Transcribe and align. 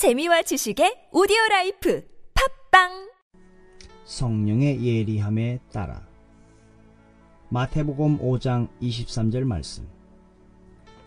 재미와 0.00 0.40
지식의 0.40 1.12
오디오 1.12 1.36
라이프 1.50 2.02
팟빵! 2.32 3.10
성령의 4.06 4.82
예리함에 4.82 5.58
따라. 5.70 6.08
마태복음 7.50 8.16
5장 8.20 8.68
23절 8.80 9.44
말씀. 9.44 9.86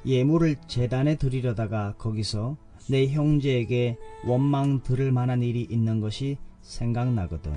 예물을 0.05 0.57
제단에 0.67 1.15
드리려다가 1.15 1.95
거기서 1.97 2.55
내 2.87 3.07
형제에게 3.07 3.97
원망 4.27 4.83
들을 4.83 5.11
만한 5.11 5.41
일이 5.41 5.65
있는 5.67 5.99
것이 5.99 6.37
생각나거든. 6.61 7.51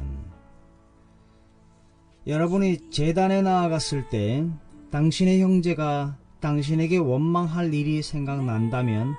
여러분이 2.26 2.88
제단에 2.88 3.42
나아갔을 3.42 4.08
때 4.08 4.48
당신의 4.90 5.42
형제가 5.42 6.16
당신에게 6.40 6.96
원망할 6.96 7.74
일이 7.74 8.00
생각난다면 8.00 9.14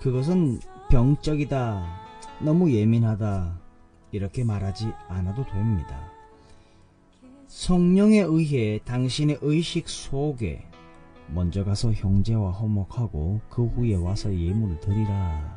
그것은 0.00 0.60
병적이다, 0.90 1.86
너무 2.40 2.72
예민하다, 2.72 3.60
이렇게 4.10 4.42
말하지 4.42 4.92
않아도 5.06 5.46
됩니다. 5.46 6.10
성령에 7.46 8.22
의해 8.22 8.80
당신의 8.84 9.38
의식 9.40 9.88
속에 9.88 10.66
먼저 11.28 11.62
가서 11.62 11.92
형제와 11.92 12.50
화목하고 12.50 13.40
그 13.48 13.66
후에 13.66 13.94
와서 13.94 14.34
예물을 14.34 14.80
드리라 14.80 15.56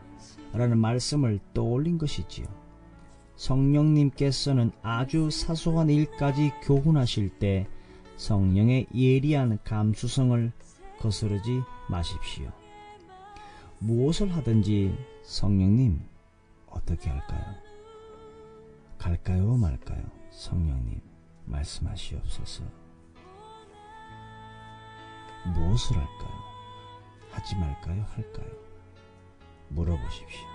라는 0.53 0.77
말씀을 0.77 1.39
떠올린 1.55 1.97
것이지요. 1.97 2.45
성령님께서는 3.35 4.71
아주 4.83 5.31
사소한 5.31 5.89
일까지 5.89 6.51
교훈하실 6.61 7.39
때 7.39 7.67
성령의 8.17 8.85
예리한 8.93 9.57
감수성을 9.63 10.51
거스르지 10.99 11.61
마십시오. 11.89 12.62
무엇을 13.83 14.33
하든지 14.33 14.97
성령님 15.23 15.99
어떻게 16.67 17.09
할까요? 17.09 17.43
갈까요 18.97 19.57
말까요? 19.57 20.01
성령님 20.31 21.01
말씀하시옵소서. 21.43 22.63
무엇을 25.53 25.97
할까요? 25.97 26.43
하지 27.31 27.57
말까요? 27.57 28.03
할까요? 28.03 28.51
물어보십시오. 29.67 30.47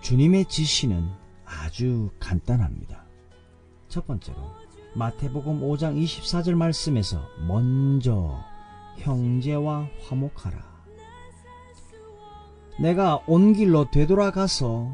주님의 0.00 0.44
지시는 0.44 1.10
아주 1.44 2.10
간단합니다. 2.20 3.04
첫 3.88 4.06
번째로 4.06 4.38
마태복음 4.94 5.60
5장 5.62 6.00
24절 6.00 6.54
말씀에서 6.54 7.28
먼저 7.48 8.51
형제와 9.02 9.88
화목하라. 10.08 10.72
내가 12.80 13.22
온 13.26 13.52
길로 13.52 13.90
되돌아가서 13.90 14.92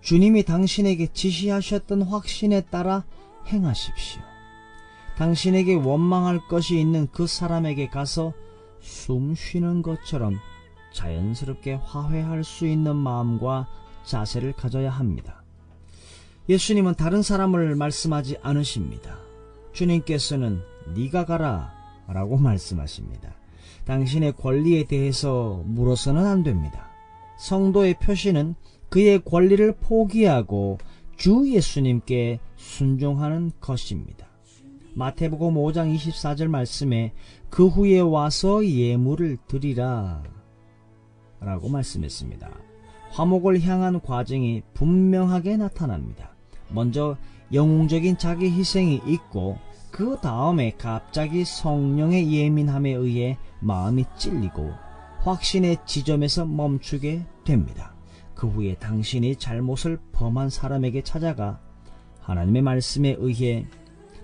주님이 0.00 0.44
당신에게 0.44 1.08
지시하셨던 1.12 2.02
확신에 2.02 2.62
따라 2.62 3.04
행하십시오. 3.46 4.22
당신에게 5.16 5.74
원망할 5.74 6.40
것이 6.48 6.78
있는 6.78 7.08
그 7.12 7.26
사람에게 7.26 7.88
가서 7.88 8.32
숨 8.80 9.34
쉬는 9.34 9.82
것처럼 9.82 10.38
자연스럽게 10.92 11.74
화해할 11.74 12.44
수 12.44 12.66
있는 12.66 12.96
마음과 12.96 13.68
자세를 14.04 14.52
가져야 14.52 14.90
합니다. 14.90 15.42
예수님은 16.48 16.94
다른 16.94 17.22
사람을 17.22 17.74
말씀하지 17.74 18.38
않으십니다. 18.42 19.18
주님께서는 19.72 20.62
네가 20.94 21.26
가라 21.26 21.74
라고 22.06 22.38
말씀하십니다. 22.38 23.37
당신의 23.84 24.32
권리에 24.32 24.84
대해서 24.84 25.62
물어서는 25.66 26.24
안 26.24 26.42
됩니다. 26.42 26.88
성도의 27.38 27.94
표시는 28.00 28.54
그의 28.88 29.20
권리를 29.24 29.72
포기하고 29.80 30.78
주 31.16 31.50
예수님께 31.50 32.40
순종하는 32.56 33.52
것입니다. 33.60 34.26
마태복음 34.94 35.54
5장 35.54 35.94
24절 35.94 36.48
말씀에 36.48 37.12
그 37.50 37.68
후에 37.68 38.00
와서 38.00 38.66
예물을 38.66 39.38
드리라 39.46 40.22
라고 41.40 41.68
말씀했습니다. 41.68 42.50
화목을 43.10 43.62
향한 43.62 44.00
과정이 44.00 44.62
분명하게 44.74 45.56
나타납니다. 45.56 46.30
먼저 46.68 47.16
영웅적인 47.52 48.18
자기 48.18 48.50
희생이 48.50 49.00
있고 49.06 49.58
그 49.90 50.18
다음에 50.20 50.72
갑자기 50.78 51.44
성령의 51.44 52.32
예민함에 52.32 52.90
의해 52.92 53.38
마음이 53.60 54.04
찔리고 54.16 54.72
확신의 55.20 55.78
지점에서 55.86 56.44
멈추게 56.46 57.24
됩니다. 57.44 57.94
그 58.34 58.46
후에 58.46 58.76
당신이 58.76 59.36
잘못을 59.36 59.98
범한 60.12 60.50
사람에게 60.50 61.02
찾아가 61.02 61.60
하나님의 62.20 62.62
말씀에 62.62 63.16
의해 63.18 63.66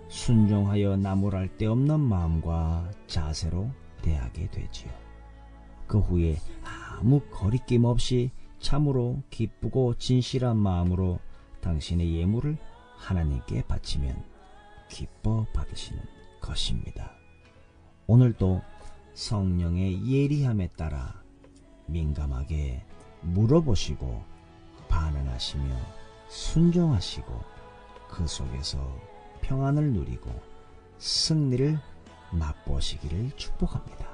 순종하여 0.08 0.96
나무랄 0.96 1.48
데 1.56 1.66
없는 1.66 1.98
마음과 1.98 2.90
자세로 3.06 3.70
대하게 4.02 4.48
되지요. 4.50 4.92
그 5.86 5.98
후에 5.98 6.36
아무 6.62 7.20
거리낌 7.32 7.84
없이 7.84 8.30
참으로 8.60 9.22
기쁘고 9.30 9.94
진실한 9.94 10.56
마음으로 10.56 11.18
당신의 11.60 12.14
예물을 12.14 12.56
하나님께 12.96 13.62
바치면 13.62 14.33
기뻐 14.94 15.44
받으시는 15.52 16.00
것입니다. 16.40 17.10
오늘도 18.06 18.62
성령의 19.14 20.08
예리함에 20.08 20.68
따라 20.76 21.20
민감하게 21.86 22.86
물어보시고 23.22 24.22
반응하시며 24.88 25.74
순종하시고 26.28 27.42
그 28.08 28.24
속에서 28.28 28.78
평안을 29.40 29.94
누리고 29.94 30.30
승리를 30.98 31.76
맛보시기를 32.30 33.32
축복합니다. 33.34 34.13